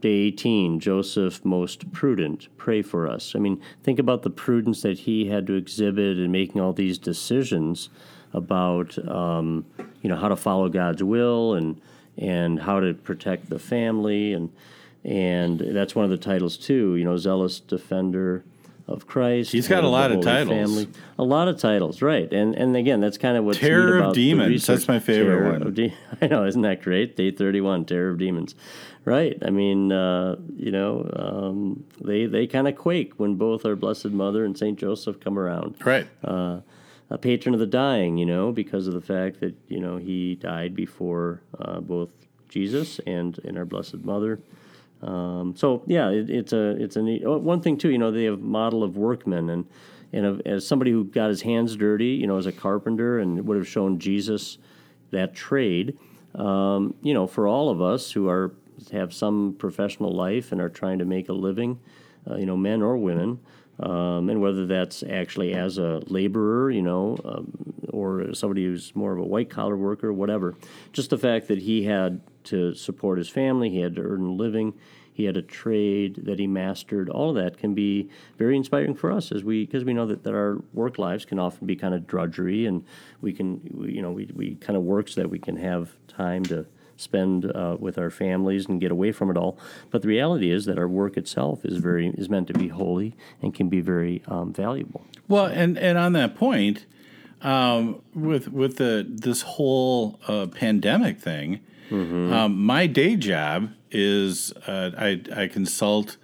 [0.01, 3.35] Day 18, Joseph most prudent, pray for us.
[3.35, 6.99] I mean, think about the prudence that he had to exhibit in making all these
[6.99, 7.89] decisions
[8.33, 9.65] about, um,
[10.03, 11.81] you know, how to follow God's will and
[12.19, 14.51] and how to protect the family and
[15.05, 16.97] and that's one of the titles too.
[16.97, 18.45] You know, zealous defender
[18.89, 19.53] of Christ.
[19.53, 20.87] He's got a lot of titles.
[21.19, 22.33] A lot of titles, right?
[22.33, 24.67] And and again, that's kind of what Terror of Demons.
[24.67, 25.75] That's my favorite Terror one.
[25.75, 27.17] De- I know, isn't that great?
[27.17, 28.55] Day thirty-one, Terror of Demons.
[29.05, 29.39] Right.
[29.45, 34.07] I mean, uh, you know, um, they they kind of quake when both our Blessed
[34.07, 35.77] Mother and Saint Joseph come around.
[35.85, 36.07] Right.
[36.25, 36.61] Uh,
[37.09, 40.35] a patron of the dying, you know, because of the fact that you know he
[40.37, 42.11] died before uh, both
[42.49, 44.41] Jesus and and our Blessed Mother.
[45.03, 47.23] Um, so yeah, it, it's a it's a neat.
[47.25, 49.67] Oh, one thing too, you know, they have model of workmen and
[50.13, 53.57] and as somebody who got his hands dirty, you know, as a carpenter and would
[53.57, 54.59] have shown Jesus
[55.11, 55.99] that trade.
[56.35, 58.55] Um, you know, for all of us who are
[58.93, 61.79] have some professional life and are trying to make a living,
[62.31, 63.39] uh, you know, men or women,
[63.79, 67.53] Um, and whether that's actually as a laborer, you know, um,
[67.93, 70.55] or somebody who's more of a white collar worker, whatever.
[70.93, 74.33] Just the fact that he had to support his family, he had to earn a
[74.33, 74.75] living,
[75.17, 77.09] he had a trade that he mastered.
[77.09, 80.25] All of that can be very inspiring for us as we because we know that,
[80.25, 82.85] that our work lives can often be kind of drudgery, and
[83.23, 85.97] we can we, you know we, we kind of work so that we can have
[86.07, 86.67] time to
[86.99, 89.59] spend uh, with our families and get away from it all.
[89.91, 93.15] But the reality is that our work itself is very is meant to be holy
[93.41, 95.03] and can be very um, valuable.
[95.29, 96.85] Well, and and on that point,
[97.41, 102.33] um, with with the this whole uh, pandemic thing, mm-hmm.
[102.33, 106.17] um, my day job is uh, I I consult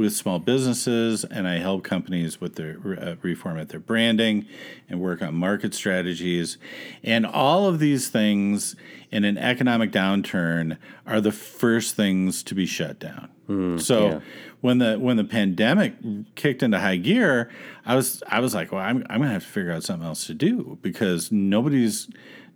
[0.00, 4.46] with small businesses and I help companies with their uh, reformat their branding
[4.88, 6.56] and work on market strategies.
[7.04, 8.74] And all of these things
[9.12, 13.28] in an economic downturn are the first things to be shut down.
[13.48, 14.20] Mm, so yeah.
[14.62, 15.94] when the when the pandemic
[16.34, 17.50] kicked into high gear,
[17.84, 20.26] I was I was like, well, I'm I'm gonna have to figure out something else
[20.28, 22.08] to do because nobody's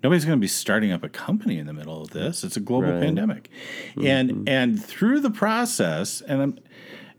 [0.04, 2.44] nobody's going to be starting up a company in the middle of this.
[2.44, 3.00] It's a global right.
[3.00, 3.50] pandemic,
[3.96, 4.06] mm-hmm.
[4.06, 6.58] and and through the process, and I'm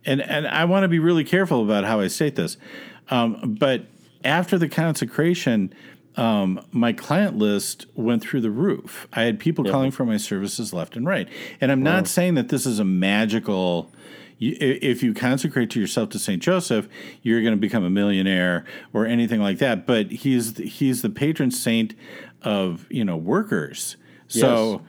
[0.06, 2.56] and and I want to be really careful about how I state this,
[3.10, 3.88] um, but
[4.24, 5.74] after the consecration.
[6.17, 9.06] Um, my client list went through the roof.
[9.12, 9.74] I had people yep.
[9.74, 11.28] calling for my services left and right.
[11.60, 13.91] And I'm not saying that this is a magical
[14.39, 16.88] if you consecrate to yourself to Saint Joseph,
[17.21, 19.86] you're going to become a millionaire or anything like that.
[19.86, 21.95] But he's he's the patron saint
[22.46, 23.98] of you know workers.
[24.28, 24.82] So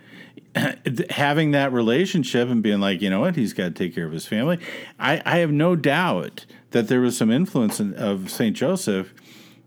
[1.10, 4.12] having that relationship and being like, you know what, he's got to take care of
[4.12, 4.58] his family.
[4.98, 8.56] I, I have no doubt that there was some influence in, of St.
[8.56, 9.12] Joseph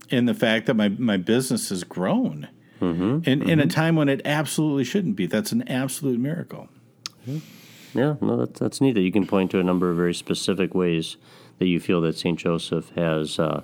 [0.09, 2.47] in the fact that my, my business has grown
[2.81, 3.49] mm-hmm, in, mm-hmm.
[3.49, 3.69] in a mm-hmm.
[3.69, 5.27] time when it absolutely shouldn't be.
[5.27, 6.69] That's an absolute miracle.
[7.93, 10.73] Yeah, no, that's, that's neat that you can point to a number of very specific
[10.73, 11.17] ways
[11.59, 12.39] that you feel that St.
[12.39, 13.61] Joseph has uh,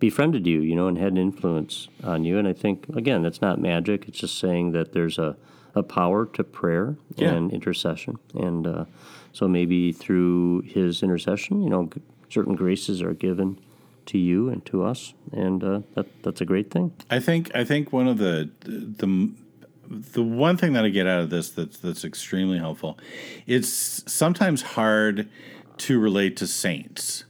[0.00, 2.38] befriended you, you know, and had an influence on you.
[2.38, 4.08] And I think, again, that's not magic.
[4.08, 5.36] It's just saying that there's a–
[5.74, 7.30] a power to prayer yeah.
[7.30, 8.18] and intercession.
[8.34, 8.84] And uh,
[9.32, 11.90] so maybe through his intercession, you know,
[12.28, 13.58] certain graces are given
[14.06, 16.92] to you and to us, and uh, that that's a great thing.
[17.08, 19.30] I think I think one of the the
[19.88, 22.98] the one thing that I get out of this that's that's extremely helpful.
[23.46, 25.28] It's sometimes hard
[25.78, 27.24] to relate to saints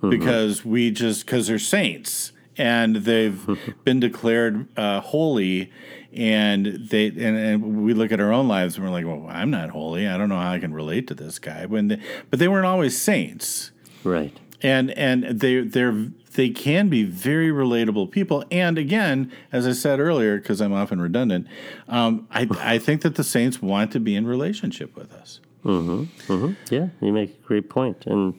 [0.00, 0.10] mm-hmm.
[0.10, 5.70] because we just because they're saints and they've been declared uh, holy
[6.12, 9.50] and they and, and, we look at our own lives and we're like well i'm
[9.50, 10.06] not holy.
[10.06, 11.66] I don't know how i can relate to this guy.
[11.66, 13.70] When they, but they weren't always saints.
[14.02, 14.36] Right.
[14.62, 18.44] And and they they're they can be very relatable people.
[18.50, 21.46] And again as i said earlier because i'm often redundant
[21.88, 25.40] um, I, I think that the saints want to be in relationship with us.
[25.64, 26.74] Mm-hmm, mm-hmm.
[26.74, 28.06] yeah you make a great point.
[28.06, 28.34] And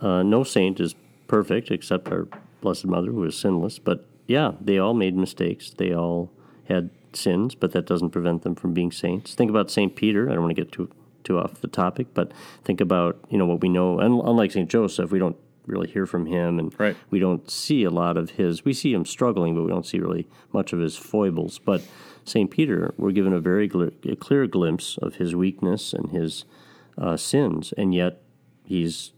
[0.00, 0.94] uh, no saint is
[1.26, 2.28] perfect except our
[2.60, 6.30] blessed mother who is sinless but yeah they all made mistakes they all
[6.68, 9.34] had sins, but that doesn't prevent them from being saints.
[9.34, 10.28] Think about Saint Peter.
[10.28, 10.90] I don't want to get too
[11.24, 12.30] too off the topic, but
[12.62, 13.98] think about you know what we know.
[13.98, 16.96] And unlike Saint Joseph, we don't really hear from him, and right.
[17.10, 18.64] we don't see a lot of his.
[18.64, 21.58] We see him struggling, but we don't see really much of his foibles.
[21.58, 21.82] But
[22.24, 26.44] Saint Peter, we're given a very gl- a clear glimpse of his weakness and his
[26.96, 28.22] uh, sins, and yet
[28.64, 29.12] he's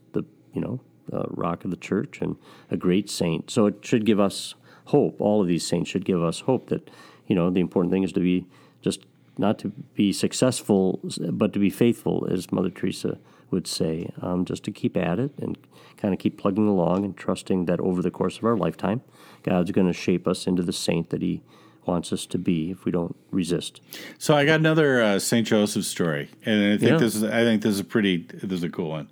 [0.52, 0.80] you know
[1.12, 2.36] uh, rock of the church and
[2.70, 3.50] a great saint.
[3.50, 4.54] So it should give us
[4.86, 5.20] hope.
[5.20, 6.90] All of these saints should give us hope that
[7.28, 8.46] you know, the important thing is to be
[8.80, 9.04] just
[9.36, 10.98] not to be successful,
[11.30, 13.18] but to be faithful, as Mother Teresa
[13.50, 15.56] would say, um, just to keep at it and
[15.96, 19.00] kind of keep plugging along and trusting that over the course of our lifetime,
[19.44, 21.42] God's going to shape us into the saint that He
[21.86, 23.80] wants us to be if we don't resist.
[24.18, 26.96] So I got another uh, Saint Joseph story, and I think yeah.
[26.98, 29.08] this is I think this is a pretty this is a cool one.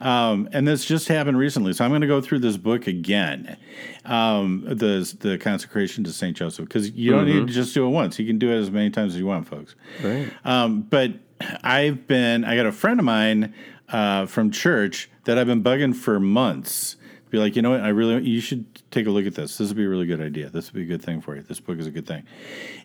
[0.00, 3.56] Um, and this just happened recently, so I'm going to go through this book again,
[4.04, 7.40] um, the the consecration to Saint Joseph, because you don't mm-hmm.
[7.40, 8.18] need to just do it once.
[8.18, 9.74] You can do it as many times as you want, folks.
[10.02, 10.30] Right.
[10.44, 11.12] Um, but
[11.62, 13.54] I've been I got a friend of mine
[13.88, 16.96] uh, from church that I've been bugging for months
[17.30, 19.58] be like, you know what, I really, you should take a look at this.
[19.58, 20.50] This would be a really good idea.
[20.50, 21.42] This would be a good thing for you.
[21.42, 22.24] This book is a good thing.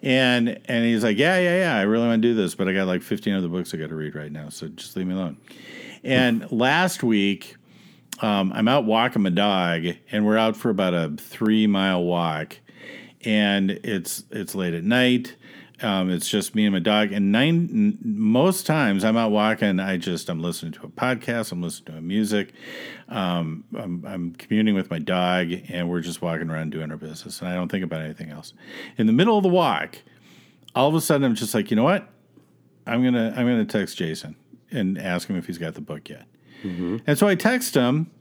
[0.02, 2.74] And and he's like, yeah, yeah, yeah, I really want to do this, but I
[2.74, 5.14] got like 15 other books I got to read right now, so just leave me
[5.14, 5.38] alone.
[6.04, 7.56] And last week,
[8.22, 12.60] um, I'm out walking my dog, and we're out for about a three mile walk,
[13.24, 15.36] and it's it's late at night.
[15.82, 17.12] Um, it's just me and my dog.
[17.12, 19.80] And nine most times I'm out walking.
[19.80, 21.52] I just I'm listening to a podcast.
[21.52, 22.54] I'm listening to music.
[23.10, 27.42] Um, I'm, I'm communing with my dog, and we're just walking around doing our business.
[27.42, 28.54] And I don't think about anything else.
[28.98, 29.98] In the middle of the walk,
[30.74, 32.08] all of a sudden I'm just like, you know what?
[32.88, 34.36] I'm gonna I'm gonna text Jason
[34.72, 36.26] and ask him if he's got the book yet.
[36.64, 36.98] Mm-hmm.
[37.06, 38.12] And so I text him,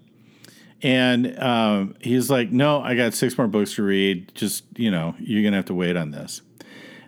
[0.82, 4.34] And um, he's like, "No, I got six more books to read.
[4.34, 6.42] Just you know, you're gonna have to wait on this."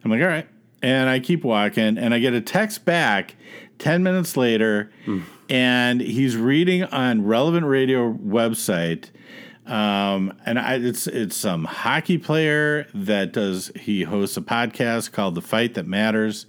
[0.05, 0.47] I'm like, "All right."
[0.83, 3.35] And I keep walking, and I get a text back
[3.79, 4.91] ten minutes later,
[5.49, 9.11] and he's reading on Relevant Radio website.
[9.67, 15.35] Um, and I, it's it's some hockey player that does he hosts a podcast called
[15.35, 16.47] The Fight That Matters,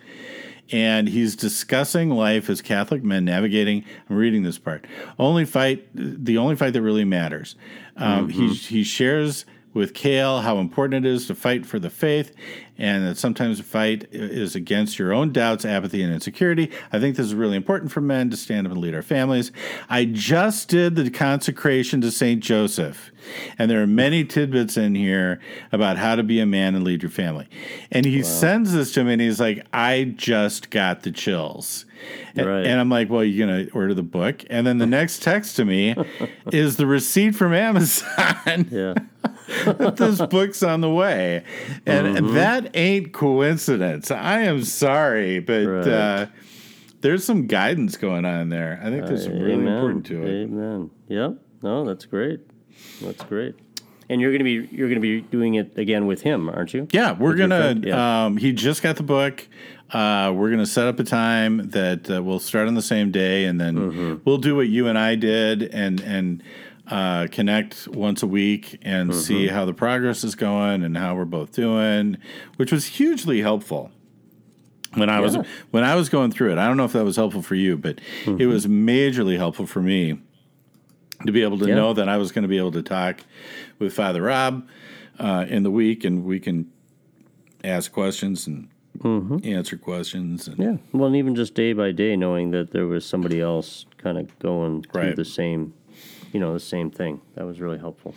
[0.72, 3.84] and he's discussing life as Catholic men navigating.
[4.10, 4.86] I'm reading this part.
[5.18, 7.56] Only fight, the only fight that really matters.
[7.96, 9.46] Um, He he shares
[9.78, 12.34] with Kale how important it is to fight for the faith,
[12.78, 16.72] and that sometimes the fight is against your own doubts, apathy, and insecurity.
[16.92, 19.52] I think this is really important for men to stand up and lead our families.
[19.90, 23.12] I just did the consecration to Saint Joseph,
[23.58, 25.40] and there are many tidbits in here
[25.72, 27.48] about how to be a man and lead your family.
[27.92, 31.86] And he sends this to me, and he's like, "I just got the chills."
[32.36, 32.66] And, Right.
[32.66, 34.44] and I'm like, well, you're going to order the book.
[34.50, 35.96] And then the next text to me
[36.52, 38.68] is the receipt from Amazon.
[38.72, 38.94] Yeah.
[39.96, 41.44] this book's on the way.
[41.86, 42.34] And Mm-hmm.
[42.36, 44.12] that ain't coincidence.
[44.12, 45.88] I am sorry, but Right.
[45.88, 46.26] uh,
[47.02, 48.80] there's some guidance going on there.
[48.84, 49.74] I think this is really Amen.
[49.74, 50.44] important to it.
[50.44, 50.90] Amen.
[51.08, 51.36] Yep.
[51.64, 52.40] No, that's great.
[53.02, 53.56] That's great.
[54.10, 56.88] And you're gonna be you're gonna be doing it again with him, aren't you?
[56.92, 57.76] Yeah, we're With gonna.
[57.84, 58.26] Yeah.
[58.26, 59.46] Um, he just got the book.
[59.92, 63.46] Uh, we're gonna set up a time that uh, we'll start on the same day,
[63.46, 64.16] and then Mm-hmm.
[64.24, 66.42] we'll do what you and I did, and and
[66.90, 69.20] uh, connect once a week and Mm-hmm.
[69.20, 72.16] see how the progress is going and how we're both doing,
[72.56, 73.92] which was hugely helpful.
[74.94, 75.36] When I was
[75.72, 77.76] when I was going through it, I don't know if that was helpful for you,
[77.78, 78.40] but Mm-hmm.
[78.42, 80.20] it was majorly helpful for me
[81.26, 81.76] to be able to Yeah.
[81.76, 83.20] know that I was going to be able to talk
[83.80, 84.68] with Father Rob
[85.20, 86.72] uh, in the week, and we can
[87.64, 88.70] ask questions and
[89.46, 90.48] answer questions.
[90.48, 90.64] And, Mm-hmm.
[90.64, 90.78] Yeah.
[90.92, 94.38] Well, and even just day by day, knowing that there was somebody else kind of
[94.40, 95.16] going through Right.
[95.16, 95.74] the same,
[96.34, 97.22] you know, the same thing.
[97.36, 98.16] That was really helpful.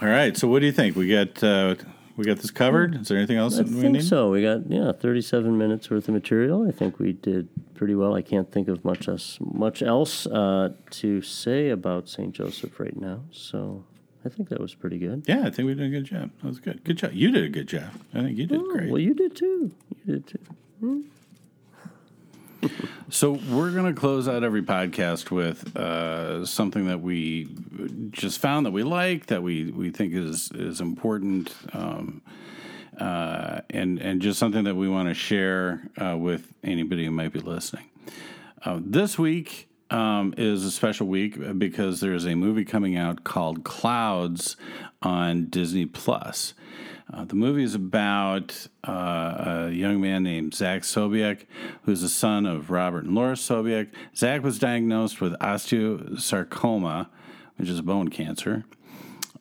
[0.00, 0.94] All right, so what do you think?
[0.94, 1.74] We got uh,
[2.16, 2.94] we got this covered.
[2.96, 4.04] Is there anything else I that we think need?
[4.04, 4.30] so.
[4.30, 6.68] We got yeah, thirty-seven minutes worth of material.
[6.68, 8.14] I think we did pretty well.
[8.14, 12.96] I can't think of much else much else uh, to say about Saint Joseph right
[13.00, 13.22] now.
[13.32, 13.84] So
[14.26, 15.22] I think that was pretty good.
[15.28, 16.30] Yeah, I think we did a good job.
[16.42, 16.82] That was good.
[16.82, 17.12] Good job.
[17.12, 17.90] You did a good job.
[18.12, 18.90] I think you did great.
[18.90, 19.70] Well, you did too.
[20.04, 21.04] You did too.
[23.08, 27.48] So we're going to close out every podcast with uh, something that we
[28.10, 32.22] just found that we like, that we, we think is is important, um,
[32.98, 37.32] uh, and and just something that we want to share uh, with anybody who might
[37.32, 37.88] be listening.
[38.64, 43.64] Uh, this week um, is a special week because there's a movie coming out called
[43.64, 44.56] Clouds
[45.02, 46.54] on Disney Plus.
[47.12, 51.46] Uh, the movie is about uh, a young man named Zach Sobiech,
[51.82, 53.88] who's the son of Robert and Laura Sobiech.
[54.16, 57.06] Zach was diagnosed with osteosarcoma,
[57.56, 58.64] which is a bone cancer.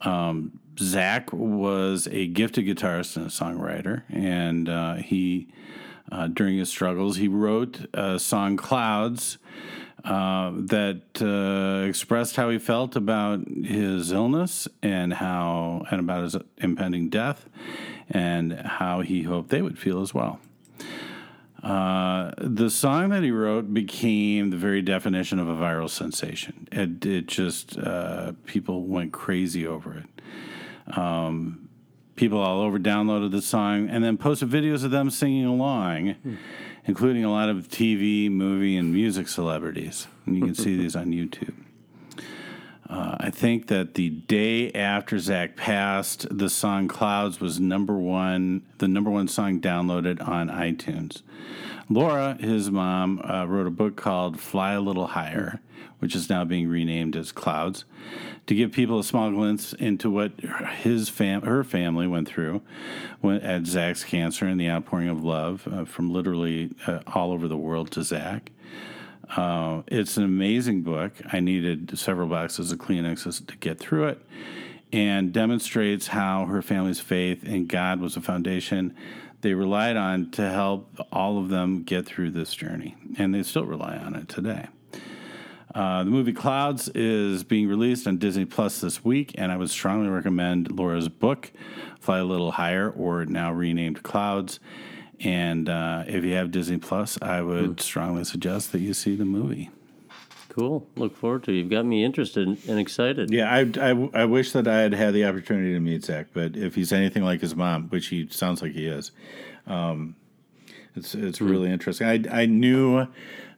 [0.02, 5.48] Um, Zach was a gifted guitarist and a songwriter, and uh, he,
[6.12, 9.40] uh, during his struggles, he wrote a song "Clouds"
[10.06, 16.38] uh, that uh, expressed how he felt about his illness and how and about his
[16.58, 17.50] impending death,
[18.10, 20.40] and how he hoped they would feel as well.
[21.64, 26.68] Uh, the song that he wrote became the very definition of a viral sensation.
[26.72, 30.96] It, it just uh, people went crazy over it.
[30.96, 31.68] Um,
[32.16, 36.16] people all over downloaded the song and then posted videos of them singing along,
[36.86, 40.08] including a lot of TV, movie, and music celebrities.
[40.26, 41.54] And you can see these on YouTube.
[42.88, 48.62] Uh, I think that the day after Zach passed, the song "Clouds" was number one,
[48.78, 51.24] the number one song downloaded on iTunes.
[51.90, 55.62] Laura, his mom, uh, wrote a book called "Fly a Little Higher,"
[56.00, 57.86] which is now being renamed as "Clouds,"
[58.48, 60.32] to give people a small glimpse into what
[60.82, 62.62] his fam- her family went through
[63.22, 67.48] when, at Zach's cancer and the outpouring of love uh, from literally uh, all over
[67.48, 68.52] the world to Zach.
[69.36, 71.14] Uh, it's an amazing book.
[71.32, 74.26] I needed several boxes of Kleenexes to get through it,
[74.92, 78.96] and demonstrates how her family's faith in God was a foundation
[79.46, 83.64] they relied on to help all of them get through this journey, and they still
[83.64, 84.66] rely on it today.
[85.76, 89.70] Uh, the movie Clouds is being released on Disney Plus this week, and I would
[89.70, 91.52] strongly recommend Laura's book,
[92.00, 94.60] Fly a Little Higher, or now renamed Clouds.
[95.20, 99.26] And uh, if you have Disney Plus, I would strongly suggest that you see the
[99.26, 99.70] movie.
[100.56, 100.88] Cool.
[100.96, 101.56] Look forward to it.
[101.56, 103.30] You've got me interested and excited.
[103.30, 106.56] Yeah, I, I, I wish that I had had the opportunity to meet Zach, but
[106.56, 109.12] if he's anything like his mom, which he sounds like he is,
[109.68, 110.16] um,
[110.96, 112.08] it's it's really interesting.
[112.08, 113.06] I I knew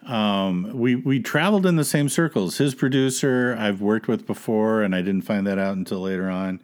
[0.07, 2.57] um, we we traveled in the same circles.
[2.57, 6.59] His producer I've worked with before, and I didn't find that out until later on.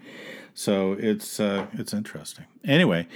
[0.55, 2.45] So it's uh, it's interesting.
[2.65, 3.07] Anyway,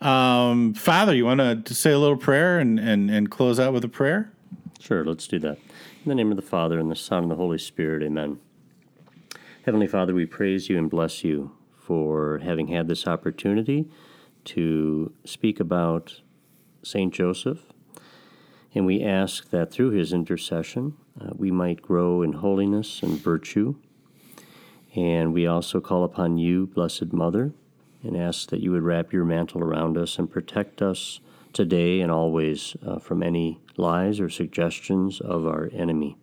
[0.00, 3.84] um, Father, you want to say a little prayer and, and and close out with
[3.84, 4.32] a prayer?
[4.80, 5.58] Sure, let's do that.
[6.04, 8.38] In the name of the Father and the Son and the Holy Spirit, Amen.
[9.64, 13.88] Heavenly Father, we praise you and bless you for having had this opportunity
[14.44, 16.20] to speak about
[16.82, 17.72] Saint Joseph
[18.74, 23.76] and we ask that through his intercession, uh, we might grow in holiness and virtue.
[24.96, 27.52] And we also call upon you, Blessed Mother,
[28.02, 31.20] and ask that you would wrap your mantle around us and protect us
[31.54, 36.16] today and always uh, from any lies or suggestions of our enemy.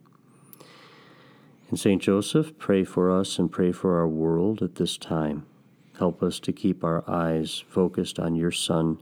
[1.70, 2.02] And St.
[2.02, 5.46] Joseph, pray for us and pray for our world at this time.
[5.98, 9.02] Help us to keep our eyes focused on your Son,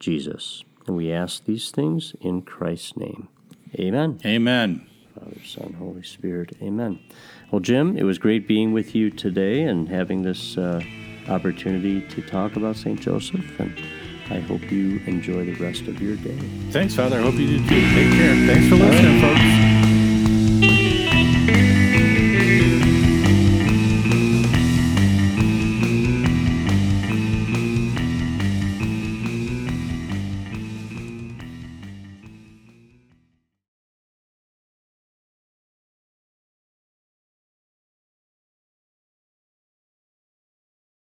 [0.00, 0.64] Jesus.
[0.86, 3.28] And we ask these things in Christ's name.
[3.78, 4.18] Amen.
[4.24, 4.86] Amen.
[5.14, 6.56] Father, Son, Holy Spirit.
[6.62, 7.00] Amen.
[7.50, 10.82] Well, Jim, it was great being with you today and having this uh,
[11.28, 13.00] opportunity to talk about St.
[13.00, 13.60] Joseph.
[13.60, 13.76] And
[14.30, 16.38] I hope you enjoy the rest of your day.
[16.70, 17.18] Thanks, Father.
[17.18, 17.68] I hope you do too.
[17.68, 18.34] Take care.
[18.46, 19.85] Thanks for listening, folks.